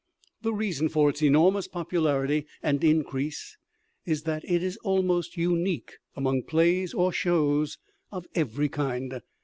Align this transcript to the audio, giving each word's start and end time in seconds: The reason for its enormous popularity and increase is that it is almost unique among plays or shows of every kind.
The 0.41 0.51
reason 0.51 0.89
for 0.89 1.11
its 1.11 1.21
enormous 1.21 1.67
popularity 1.67 2.47
and 2.63 2.83
increase 2.83 3.55
is 4.03 4.23
that 4.23 4.43
it 4.45 4.63
is 4.63 4.77
almost 4.77 5.37
unique 5.37 5.99
among 6.15 6.41
plays 6.41 6.91
or 6.95 7.11
shows 7.13 7.77
of 8.11 8.25
every 8.33 8.67
kind. 8.67 9.21